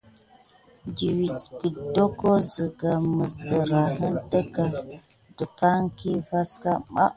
Təweke 0.95 1.37
kidoko 1.59 2.31
sigan 2.51 3.01
mis 3.19 3.33
derakite 3.47 4.17
teke 4.31 4.65
depaki 5.37 6.11
vas 6.31 6.51
ka. 6.63 6.73